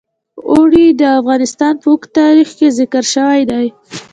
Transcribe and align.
اوړي 0.51 0.87
د 1.01 1.01
افغانستان 1.19 1.73
په 1.81 1.87
اوږده 1.91 2.11
تاریخ 2.19 2.49
کې 2.57 2.67
ذکر 2.79 3.03
شوی 3.13 3.41
دی. 3.51 3.65